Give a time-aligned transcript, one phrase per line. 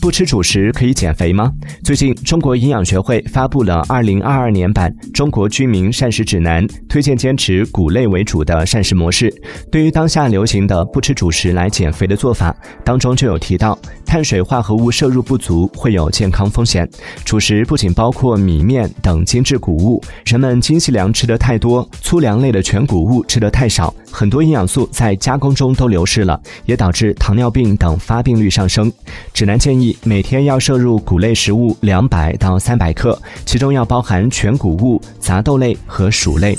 [0.00, 1.50] 不吃主食可以减肥吗？
[1.82, 9.32] 最近，中国营养学会发布了二零二二年版《中国居民膳食指南》，推荐坚持谷类为主的膳食模式。
[9.72, 16.88] 对于当下流行的不吃主食来减肥的做法，当中就有提到，碳水化合物摄入不足会有健康风险。
[17.24, 28.92] 主食不仅包括米面等精致谷物，人们精细粮吃得太多，粗粮类的全谷物吃得太少，很多营养素在加工中都流失了，也导致糖尿病等发病率上升。
[29.32, 29.96] 指南建议。
[30.06, 36.56] 每天要摄入谷类食物两百到三百克，其中要包含全谷物、杂豆类和薯类。